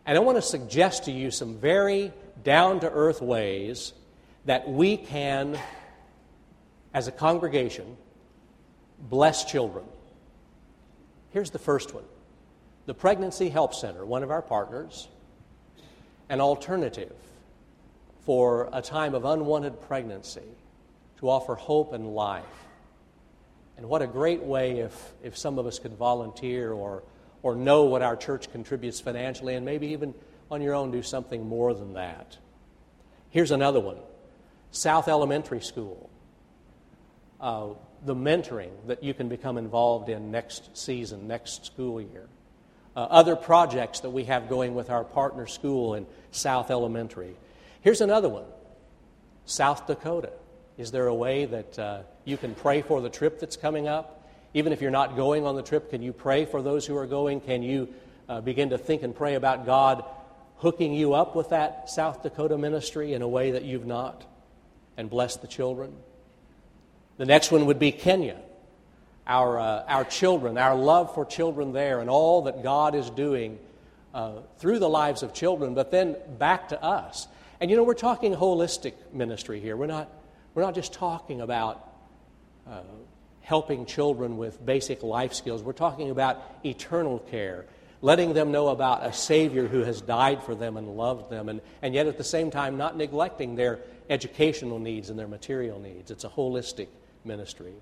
And 0.05 0.17
I 0.19 0.21
want 0.21 0.37
to 0.37 0.43
suggest 0.43 1.05
to 1.05 1.13
you 1.13 1.31
some 1.31 1.57
very 1.57 2.13
down 2.45 2.81
to 2.81 2.91
earth 2.91 3.23
ways 3.23 3.95
that 4.45 4.69
we 4.69 4.97
can, 4.97 5.59
as 6.93 7.09
a 7.09 7.13
congregation, 7.13 7.97
bless 8.99 9.45
children. 9.45 9.85
Here's 11.31 11.51
the 11.51 11.59
first 11.59 11.95
one 11.95 12.05
the 12.87 12.95
Pregnancy 12.95 13.49
Help 13.49 13.73
Center, 13.75 14.05
one 14.05 14.23
of 14.23 14.31
our 14.31 14.43
partners, 14.43 15.09
an 16.29 16.41
alternative 16.41 17.15
for 18.25 18.69
a 18.73 18.83
time 18.83 19.15
of 19.15 19.25
unwanted 19.25 19.81
pregnancy 19.83 20.43
to 21.19 21.29
offer 21.29 21.55
hope 21.55 21.93
and 21.93 22.15
life. 22.15 22.45
And 23.77 23.89
what 23.89 24.03
a 24.03 24.07
great 24.07 24.43
way 24.43 24.81
if, 24.81 25.13
if 25.23 25.39
some 25.39 25.59
of 25.59 25.67
us 25.67 25.79
could 25.79 25.95
volunteer 25.95 26.73
or, 26.73 27.03
or 27.43 27.55
know 27.55 27.85
what 27.85 28.03
our 28.03 28.17
church 28.17 28.51
contributes 28.53 29.01
financially 29.01 29.55
and 29.55 29.65
maybe 29.65 29.89
even 29.89 30.15
on 30.51 30.61
your 30.61 30.75
own 30.75 30.91
do 30.91 31.03
something 31.03 31.47
more 31.47 31.73
than 31.73 31.95
that. 31.95 32.37
Here's 33.31 33.51
another 33.51 33.81
one 33.81 33.97
South 34.71 35.09
Elementary 35.09 35.61
School. 35.61 36.11
Uh, 37.41 37.69
the 38.05 38.15
mentoring 38.15 38.71
that 38.87 39.03
you 39.03 39.15
can 39.15 39.29
become 39.29 39.57
involved 39.59 40.09
in 40.09 40.31
next 40.31 40.77
season, 40.77 41.27
next 41.27 41.67
school 41.67 42.01
year. 42.01 42.27
Uh, 42.97 43.01
other 43.05 43.37
projects 43.37 44.01
that 44.01 44.11
we 44.11 44.25
have 44.25 44.49
going 44.49 44.75
with 44.75 44.91
our 44.91 45.05
partner 45.05 45.47
school 45.47 45.95
in 45.95 46.07
South 46.33 46.71
Elementary. 46.71 47.37
Here's 47.83 48.01
another 48.01 48.29
one 48.29 48.45
South 49.47 49.87
Dakota. 49.87 50.33
Is 50.77 50.91
there 50.91 51.07
a 51.07 51.15
way 51.15 51.45
that 51.47 51.79
uh, 51.79 52.03
you 52.25 52.37
can 52.37 52.55
pray 52.55 52.83
for 52.83 53.01
the 53.01 53.11
trip 53.11 53.41
that's 53.41 53.57
coming 53.57 53.89
up? 53.89 54.29
Even 54.55 54.73
if 54.73 54.81
you're 54.81 54.91
not 54.91 55.17
going 55.17 55.47
on 55.47 55.57
the 55.57 55.63
trip, 55.63 55.91
can 55.91 56.03
you 56.03 56.13
pray 56.13 56.45
for 56.45 56.63
those 56.63 56.87
who 56.87 56.97
are 56.97 57.07
going? 57.07 57.41
Can 57.41 57.63
you 57.63 57.89
uh, 58.29 58.41
begin 58.41 58.71
to 58.71 58.79
think 58.79 59.03
and 59.03 59.15
pray 59.15 59.35
about 59.35 59.67
God 59.67 60.05
hooking 60.57 60.93
you 60.93 61.15
up 61.15 61.37
with 61.37 61.51
that 61.51 61.89
South 61.89 62.23
Dakota 62.23 62.59
ministry 62.59 63.13
in 63.13 63.23
a 63.23 63.29
way 63.29 63.53
that 63.53 63.65
you've 63.65 63.87
not 63.87 64.25
and 64.97 65.09
bless 65.09 65.37
the 65.37 65.47
children? 65.47 65.95
The 67.17 67.27
next 67.27 67.51
one 67.51 67.67
would 67.67 67.79
be 67.79 67.93
Kenya. 67.93 68.39
Our, 69.27 69.61
uh, 69.61 69.85
our 69.87 70.05
children, 70.05 70.59
our 70.59 70.75
love 70.75 71.15
for 71.15 71.25
children 71.25 71.73
there, 71.73 72.01
and 72.01 72.11
all 72.11 72.43
that 72.43 72.63
God 72.63 72.95
is 72.95 73.09
doing 73.11 73.59
uh, 74.13 74.33
through 74.59 74.81
the 74.81 74.89
lives 74.89 75.23
of 75.23 75.33
children, 75.33 75.75
but 75.75 75.91
then 75.91 76.17
back 76.39 76.71
to 76.71 76.83
us. 76.83 77.29
And 77.61 77.71
you 77.71 77.77
know, 77.77 77.85
we're 77.85 77.95
talking 77.95 78.35
holistic 78.35 78.95
ministry 79.13 79.61
here. 79.61 79.77
We're 79.77 79.87
not, 79.87 80.11
we're 80.55 80.63
not 80.63 80.75
just 80.75 80.95
talking 80.95 81.43
about 81.43 81.87
uh, 82.67 82.81
helping 83.43 83.85
children 83.85 84.37
with 84.37 84.65
basic 84.65 85.03
life 85.03 85.35
skills, 85.35 85.63
we're 85.63 85.73
talking 85.73 86.11
about 86.11 86.41
eternal 86.65 87.19
care, 87.19 87.67
letting 88.01 88.33
them 88.33 88.53
know 88.53 88.69
about 88.69 89.05
a 89.05 89.13
Savior 89.13 89.67
who 89.67 89.83
has 89.83 90.01
died 90.01 90.43
for 90.43 90.55
them 90.55 90.77
and 90.77 90.97
loved 90.97 91.31
them, 91.31 91.49
and, 91.49 91.61
and 91.83 91.95
yet 91.95 92.07
at 92.07 92.17
the 92.17 92.25
same 92.25 92.51
time 92.51 92.77
not 92.77 92.97
neglecting 92.97 93.57
their 93.57 93.81
educational 94.09 94.79
needs 94.79 95.11
and 95.11 95.19
their 95.19 95.29
material 95.29 95.81
needs. 95.81 96.11
It's 96.11 96.25
a 96.25 96.29
holistic 96.29 96.89
ministry. 97.25 97.73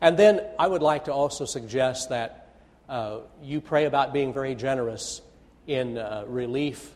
And 0.00 0.16
then 0.18 0.42
I 0.58 0.66
would 0.66 0.82
like 0.82 1.06
to 1.06 1.12
also 1.12 1.44
suggest 1.44 2.10
that 2.10 2.48
uh, 2.88 3.20
you 3.42 3.60
pray 3.60 3.86
about 3.86 4.12
being 4.12 4.32
very 4.32 4.54
generous 4.54 5.22
in 5.66 5.96
uh, 5.96 6.24
relief 6.26 6.94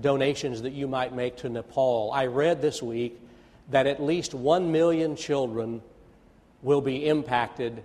donations 0.00 0.62
that 0.62 0.72
you 0.72 0.88
might 0.88 1.14
make 1.14 1.36
to 1.38 1.48
Nepal. 1.48 2.10
I 2.12 2.26
read 2.26 2.62
this 2.62 2.82
week 2.82 3.20
that 3.70 3.86
at 3.86 4.02
least 4.02 4.34
one 4.34 4.72
million 4.72 5.16
children 5.16 5.82
will 6.62 6.80
be 6.80 7.06
impacted 7.06 7.82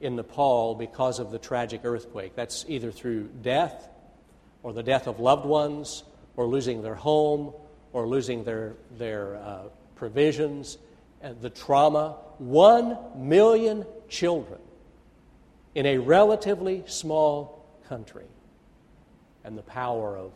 in 0.00 0.16
Nepal 0.16 0.74
because 0.74 1.18
of 1.18 1.30
the 1.30 1.38
tragic 1.38 1.82
earthquake. 1.84 2.34
That's 2.34 2.64
either 2.68 2.90
through 2.90 3.28
death 3.42 3.88
or 4.62 4.72
the 4.72 4.82
death 4.82 5.06
of 5.06 5.20
loved 5.20 5.44
ones 5.44 6.04
or 6.36 6.46
losing 6.46 6.82
their 6.82 6.94
home 6.94 7.52
or 7.92 8.06
losing 8.06 8.44
their, 8.44 8.74
their 8.96 9.36
uh, 9.36 9.62
provisions, 9.94 10.78
and 11.20 11.40
the 11.40 11.50
trauma 11.50 12.16
one 12.38 12.96
million 13.14 13.84
children 14.08 14.58
in 15.74 15.86
a 15.86 15.98
relatively 15.98 16.82
small 16.86 17.64
country 17.88 18.26
and 19.44 19.56
the 19.56 19.62
power 19.62 20.16
of, 20.16 20.32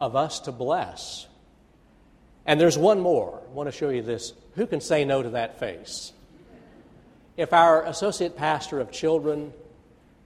of 0.00 0.16
us 0.16 0.40
to 0.40 0.52
bless. 0.52 1.26
And 2.44 2.60
there's 2.60 2.78
one 2.78 3.00
more. 3.00 3.42
I 3.44 3.52
want 3.52 3.68
to 3.68 3.72
show 3.72 3.88
you 3.88 4.02
this. 4.02 4.32
Who 4.54 4.66
can 4.66 4.80
say 4.80 5.04
no 5.04 5.22
to 5.22 5.30
that 5.30 5.58
face? 5.58 6.12
If 7.36 7.52
our 7.52 7.84
associate 7.84 8.36
pastor 8.36 8.80
of 8.80 8.90
children 8.90 9.52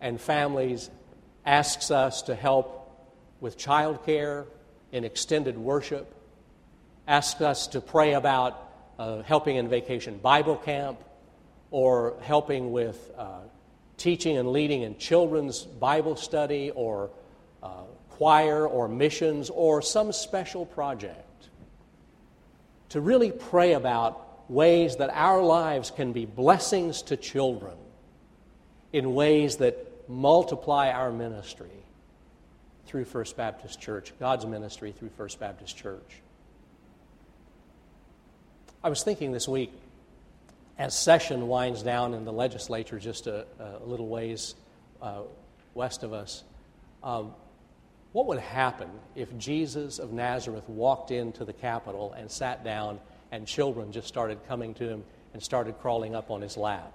and 0.00 0.20
families 0.20 0.90
asks 1.44 1.90
us 1.90 2.22
to 2.22 2.34
help 2.34 2.76
with 3.40 3.58
childcare 3.58 4.44
in 4.92 5.04
extended 5.04 5.56
worship, 5.56 6.14
asks 7.08 7.40
us 7.40 7.68
to 7.68 7.80
pray 7.80 8.14
about 8.14 8.68
uh, 8.98 9.22
helping 9.22 9.56
in 9.56 9.68
Vacation 9.68 10.18
Bible 10.18 10.56
Camp 10.56 10.98
or 11.70 12.14
helping 12.22 12.70
with 12.70 13.10
uh, 13.16 13.38
teaching 13.96 14.36
and 14.36 14.52
leading 14.52 14.82
in 14.82 14.98
children's 14.98 15.62
Bible 15.62 16.16
study 16.16 16.70
or 16.70 17.10
uh, 17.62 17.84
choir 18.20 18.66
or 18.66 18.86
missions 18.86 19.48
or 19.48 19.80
some 19.80 20.12
special 20.12 20.66
project. 20.66 21.48
To 22.90 23.00
really 23.00 23.32
pray 23.32 23.72
about 23.72 24.50
ways 24.50 24.96
that 24.96 25.08
our 25.14 25.42
lives 25.42 25.90
can 25.90 26.12
be 26.12 26.26
blessings 26.26 27.00
to 27.00 27.16
children 27.16 27.72
in 28.92 29.14
ways 29.14 29.56
that 29.56 30.04
multiply 30.06 30.90
our 30.90 31.10
ministry 31.10 31.70
through 32.84 33.06
First 33.06 33.38
Baptist 33.38 33.80
Church, 33.80 34.12
God's 34.20 34.44
ministry 34.44 34.92
through 34.92 35.12
First 35.16 35.40
Baptist 35.40 35.78
Church. 35.78 36.20
I 38.84 38.90
was 38.90 39.02
thinking 39.02 39.32
this 39.32 39.48
week, 39.48 39.72
as 40.76 40.94
session 40.94 41.48
winds 41.48 41.82
down 41.82 42.12
in 42.12 42.26
the 42.26 42.34
legislature 42.34 42.98
just 42.98 43.26
a, 43.26 43.46
a 43.58 43.86
little 43.86 44.08
ways 44.08 44.56
uh, 45.00 45.22
west 45.72 46.02
of 46.02 46.12
us, 46.12 46.44
um, 47.02 47.32
what 48.12 48.26
would 48.26 48.40
happen 48.40 48.88
if 49.14 49.36
Jesus 49.38 49.98
of 49.98 50.12
Nazareth 50.12 50.68
walked 50.68 51.10
into 51.10 51.44
the 51.44 51.52
Capitol 51.52 52.12
and 52.16 52.30
sat 52.30 52.64
down 52.64 52.98
and 53.30 53.46
children 53.46 53.92
just 53.92 54.08
started 54.08 54.38
coming 54.48 54.74
to 54.74 54.88
him 54.88 55.04
and 55.32 55.42
started 55.42 55.78
crawling 55.80 56.14
up 56.14 56.30
on 56.30 56.40
his 56.40 56.56
lap? 56.56 56.92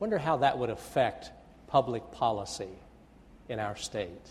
Wonder 0.00 0.18
how 0.18 0.38
that 0.38 0.58
would 0.58 0.70
affect 0.70 1.30
public 1.68 2.10
policy 2.10 2.68
in 3.48 3.58
our 3.58 3.76
state. 3.76 4.30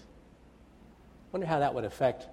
Wonder 1.31 1.47
how 1.47 1.59
that 1.59 1.73
would 1.73 1.85
affect 1.85 2.27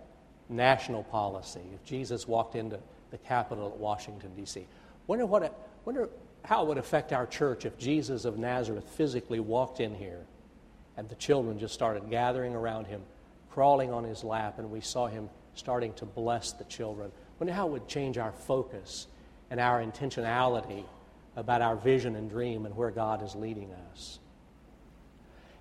national 0.48 1.04
policy 1.04 1.62
if 1.74 1.84
Jesus 1.84 2.26
walked 2.28 2.56
into 2.56 2.78
the 3.10 3.18
Capitol 3.18 3.68
at 3.68 3.76
Washington, 3.76 4.30
D.C. 4.36 4.66
Wonder, 5.06 5.26
what 5.26 5.56
wonder 5.84 6.08
how 6.44 6.62
it 6.64 6.68
would 6.68 6.78
affect 6.78 7.12
our 7.12 7.26
church 7.26 7.64
if 7.64 7.78
Jesus 7.78 8.24
of 8.24 8.38
Nazareth 8.38 8.88
physically 8.96 9.40
walked 9.40 9.80
in 9.80 9.94
here 9.94 10.20
and 10.96 11.08
the 11.08 11.14
children 11.14 11.58
just 11.58 11.74
started 11.74 12.10
gathering 12.10 12.54
around 12.54 12.86
him, 12.86 13.02
crawling 13.54 13.92
on 13.92 14.02
his 14.02 14.24
lap, 14.24 14.58
and 14.58 14.68
we 14.68 14.80
saw 14.80 15.06
him 15.06 15.30
starting 15.54 15.92
to 15.94 16.04
bless 16.04 16.50
the 16.50 16.64
children. 16.64 17.12
Wonder 17.38 17.52
how 17.52 17.68
it 17.68 17.70
would 17.70 17.86
change 17.86 18.18
our 18.18 18.32
focus 18.32 19.06
and 19.48 19.60
our 19.60 19.80
intentionality 19.80 20.82
about 21.36 21.62
our 21.62 21.76
vision 21.76 22.16
and 22.16 22.28
dream 22.28 22.66
and 22.66 22.76
where 22.76 22.90
God 22.90 23.22
is 23.22 23.36
leading 23.36 23.70
us. 23.92 24.18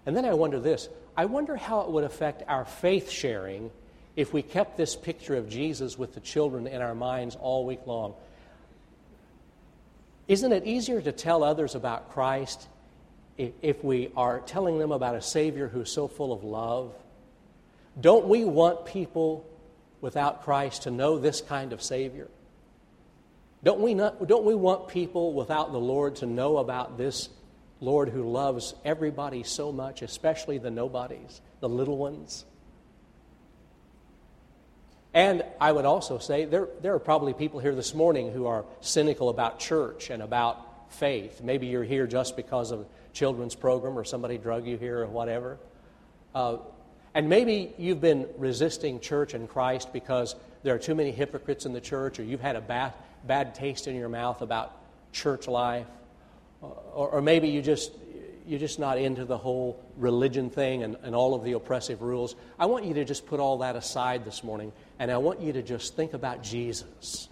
And 0.08 0.18
then 0.18 0.26
I 0.26 0.34
wonder 0.34 0.60
this 0.60 0.90
I 1.16 1.26
wonder 1.26 1.56
how 1.56 1.82
it 1.82 1.92
would 1.92 2.04
affect 2.04 2.42
our 2.48 2.66
faith 2.66 3.12
sharing 3.12 3.70
if 4.16 4.34
we 4.34 4.42
kept 4.42 4.76
this 4.76 4.96
picture 4.96 5.36
of 5.36 5.48
Jesus 5.48 5.96
with 5.96 6.16
the 6.16 6.20
children 6.20 6.66
in 6.66 6.82
our 6.82 6.96
minds 6.96 7.36
all 7.36 7.64
week 7.64 7.86
long. 7.86 8.16
Isn't 10.28 10.52
it 10.52 10.66
easier 10.66 11.00
to 11.00 11.12
tell 11.12 11.44
others 11.44 11.76
about 11.76 12.12
Christ 12.12 12.68
if 13.38 13.84
we 13.84 14.12
are 14.16 14.40
telling 14.40 14.80
them 14.80 14.92
about 14.92 15.16
a 15.16 15.22
Savior 15.22 15.68
who's 15.68 15.92
so 15.92 16.08
full 16.08 16.34
of 16.34 16.44
love? 16.44 16.94
Don't 18.00 18.28
we 18.28 18.46
want 18.46 18.86
people 18.86 19.46
without 20.02 20.44
Christ 20.44 20.84
to 20.84 20.92
know 20.92 21.18
this 21.18 21.42
kind 21.42 21.74
of 21.74 21.82
Savior? 21.82 22.28
Don't 23.64 23.80
we, 23.80 23.94
not, 23.94 24.28
don't 24.28 24.44
we 24.44 24.56
want 24.56 24.90
people 24.90 25.34
without 25.34 25.72
the 25.72 25.80
Lord 25.80 26.18
to 26.18 26.26
know 26.26 26.58
about 26.58 26.98
this 26.98 27.30
Lord 27.80 28.10
who 28.10 28.24
loves 28.24 28.76
everybody 28.84 29.44
so 29.44 29.72
much, 29.72 30.02
especially 30.02 30.58
the 30.58 30.72
nobodies, 30.72 31.42
the 31.60 31.70
little 31.70 31.98
ones. 31.98 32.46
And 35.14 35.44
I 35.62 35.72
would 35.72 35.86
also 35.86 36.18
say 36.18 36.46
there, 36.46 36.68
there 36.82 36.96
are 36.96 37.00
probably 37.00 37.34
people 37.34 37.60
here 37.60 37.76
this 37.76 37.94
morning 37.94 38.32
who 38.34 38.48
are 38.48 38.66
cynical 38.82 39.30
about 39.30 39.60
church 39.60 40.10
and 40.10 40.24
about 40.24 40.92
faith. 40.94 41.42
Maybe 41.42 41.68
you're 41.68 41.84
here 41.84 42.08
just 42.08 42.36
because 42.36 42.72
of 42.72 42.86
children's 43.14 43.56
program 43.56 43.98
or 43.98 44.04
somebody 44.04 44.38
drug 44.38 44.66
you 44.66 44.78
here 44.78 45.00
or 45.00 45.08
whatever. 45.08 45.60
Uh, 46.34 46.58
and 47.14 47.30
maybe 47.30 47.74
you've 47.78 48.02
been 48.02 48.28
resisting 48.38 49.00
church 49.00 49.34
and 49.34 49.48
Christ 49.48 49.94
because 49.94 50.36
there 50.64 50.74
are 50.74 50.80
too 50.80 50.96
many 50.96 51.12
hypocrites 51.12 51.66
in 51.66 51.74
the 51.74 51.82
church 51.82 52.20
or 52.20 52.24
you've 52.24 52.42
had 52.42 52.56
a 52.56 52.62
bad, 52.62 52.94
bad 53.26 53.54
taste 53.56 53.88
in 53.88 53.96
your 53.96 54.10
mouth 54.10 54.42
about 54.42 54.76
church 55.12 55.48
life 55.48 55.88
or, 56.62 57.10
or 57.10 57.22
maybe 57.22 57.50
you 57.50 57.62
just 57.62 57.92
you're 58.46 58.60
just 58.60 58.80
not 58.80 58.98
into 58.98 59.26
the 59.26 59.38
whole 59.38 59.80
religion 59.98 60.50
thing 60.50 60.84
and, 60.84 60.98
and 61.04 61.16
all 61.16 61.34
of 61.34 61.44
the 61.44 61.54
oppressive 61.54 62.02
rules. 62.02 62.36
I 62.60 62.66
want 62.66 62.86
you 62.86 62.94
to 62.96 63.06
just 63.06 63.26
put 63.26 63.40
all 63.40 63.60
that 63.60 63.76
aside 63.76 64.26
this 64.26 64.44
morning, 64.44 64.74
and 65.00 65.10
I 65.10 65.18
want 65.18 65.40
you 65.40 65.54
to 65.54 65.62
just 65.62 65.96
think 65.96 66.14
about 66.14 66.44
Jesus. 66.44 67.30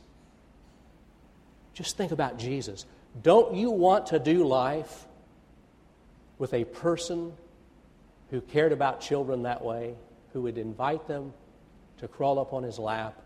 Just 1.73 1.97
think 1.97 2.11
about 2.11 2.39
Jesus. 2.39 2.85
Don't 3.21 3.55
you 3.55 3.71
want 3.71 4.07
to 4.07 4.19
do 4.19 4.47
life 4.47 5.05
with 6.37 6.53
a 6.53 6.63
person 6.63 7.33
who 8.31 8.41
cared 8.41 8.71
about 8.71 9.01
children 9.01 9.43
that 9.43 9.63
way, 9.63 9.93
who 10.33 10.41
would 10.41 10.57
invite 10.57 11.07
them 11.07 11.33
to 11.97 12.07
crawl 12.07 12.39
up 12.39 12.53
on 12.53 12.63
his 12.63 12.79
lap 12.79 13.21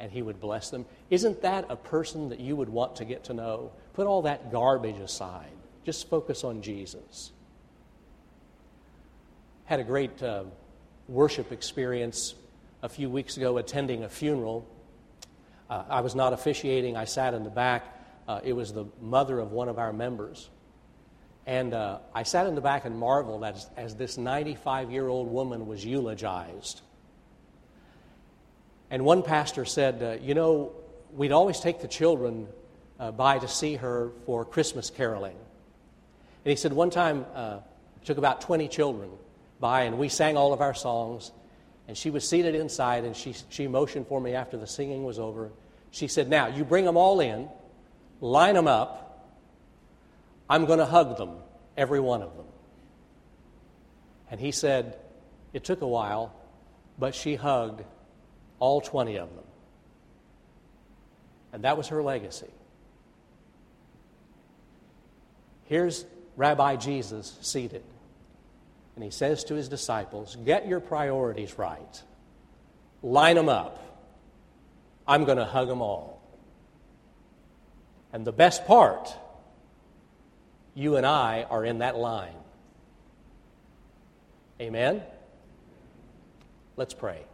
and 0.00 0.10
he 0.10 0.22
would 0.22 0.40
bless 0.40 0.70
them? 0.70 0.86
Isn't 1.10 1.42
that 1.42 1.66
a 1.68 1.76
person 1.76 2.30
that 2.30 2.40
you 2.40 2.56
would 2.56 2.68
want 2.68 2.96
to 2.96 3.04
get 3.04 3.24
to 3.24 3.34
know? 3.34 3.72
Put 3.92 4.06
all 4.06 4.22
that 4.22 4.52
garbage 4.52 4.98
aside. 4.98 5.50
Just 5.84 6.08
focus 6.08 6.44
on 6.44 6.62
Jesus. 6.62 7.32
Had 9.64 9.80
a 9.80 9.84
great 9.84 10.22
uh, 10.22 10.44
worship 11.08 11.50
experience 11.50 12.34
a 12.82 12.88
few 12.88 13.10
weeks 13.10 13.36
ago 13.36 13.58
attending 13.58 14.04
a 14.04 14.08
funeral. 14.08 14.66
Uh, 15.68 15.82
I 15.88 16.00
was 16.00 16.14
not 16.14 16.32
officiating, 16.32 16.96
I 16.96 17.04
sat 17.04 17.34
in 17.34 17.42
the 17.42 17.50
back. 17.50 17.92
Uh, 18.28 18.40
it 18.44 18.52
was 18.52 18.72
the 18.72 18.84
mother 19.00 19.40
of 19.40 19.50
one 19.52 19.68
of 19.68 19.78
our 19.78 19.92
members. 19.92 20.48
And 21.46 21.74
uh, 21.74 21.98
I 22.12 22.24
sat 22.24 22.46
in 22.46 22.56
the 22.56 22.60
back 22.60 22.84
and 22.84 22.98
marveled 22.98 23.44
as, 23.44 23.70
as 23.76 23.94
this 23.94 24.18
95 24.18 24.90
year 24.90 25.06
old 25.06 25.30
woman 25.30 25.66
was 25.66 25.84
eulogized. 25.84 26.80
And 28.90 29.04
one 29.04 29.22
pastor 29.22 29.64
said, 29.64 30.02
uh, 30.02 30.22
You 30.22 30.34
know, 30.34 30.72
we'd 31.12 31.32
always 31.32 31.60
take 31.60 31.80
the 31.80 31.88
children 31.88 32.48
uh, 32.98 33.12
by 33.12 33.38
to 33.38 33.48
see 33.48 33.76
her 33.76 34.10
for 34.24 34.44
Christmas 34.44 34.90
caroling. 34.90 35.36
And 36.44 36.50
he 36.50 36.56
said 36.56 36.72
one 36.72 36.90
time 36.90 37.26
uh, 37.34 37.58
took 38.04 38.18
about 38.18 38.40
20 38.40 38.68
children 38.68 39.10
by, 39.60 39.82
and 39.82 39.98
we 39.98 40.08
sang 40.08 40.36
all 40.36 40.52
of 40.52 40.60
our 40.60 40.74
songs. 40.74 41.32
And 41.88 41.96
she 41.96 42.10
was 42.10 42.28
seated 42.28 42.56
inside, 42.56 43.04
and 43.04 43.16
she, 43.16 43.34
she 43.48 43.68
motioned 43.68 44.08
for 44.08 44.20
me 44.20 44.34
after 44.34 44.56
the 44.56 44.66
singing 44.66 45.04
was 45.04 45.18
over. 45.18 45.50
She 45.92 46.08
said, 46.08 46.28
Now, 46.28 46.48
you 46.48 46.64
bring 46.64 46.84
them 46.84 46.96
all 46.96 47.20
in, 47.20 47.48
line 48.20 48.54
them 48.54 48.66
up. 48.66 49.05
I'm 50.48 50.66
going 50.66 50.78
to 50.78 50.86
hug 50.86 51.16
them, 51.16 51.36
every 51.76 52.00
one 52.00 52.22
of 52.22 52.36
them. 52.36 52.46
And 54.30 54.40
he 54.40 54.52
said, 54.52 54.98
It 55.52 55.64
took 55.64 55.82
a 55.82 55.86
while, 55.86 56.34
but 56.98 57.14
she 57.14 57.34
hugged 57.34 57.82
all 58.58 58.80
20 58.80 59.16
of 59.16 59.34
them. 59.34 59.44
And 61.52 61.64
that 61.64 61.76
was 61.76 61.88
her 61.88 62.02
legacy. 62.02 62.50
Here's 65.64 66.04
Rabbi 66.36 66.76
Jesus 66.76 67.36
seated. 67.40 67.82
And 68.94 69.04
he 69.04 69.10
says 69.10 69.44
to 69.44 69.54
his 69.54 69.68
disciples, 69.68 70.36
Get 70.44 70.66
your 70.66 70.80
priorities 70.80 71.58
right. 71.58 72.02
Line 73.02 73.36
them 73.36 73.48
up. 73.48 73.82
I'm 75.06 75.24
going 75.24 75.38
to 75.38 75.44
hug 75.44 75.68
them 75.68 75.82
all. 75.82 76.20
And 78.12 78.26
the 78.26 78.32
best 78.32 78.66
part, 78.66 79.14
you 80.76 80.96
and 80.96 81.06
I 81.06 81.44
are 81.50 81.64
in 81.64 81.78
that 81.78 81.96
line. 81.96 82.36
Amen? 84.60 85.02
Let's 86.76 86.94
pray. 86.94 87.24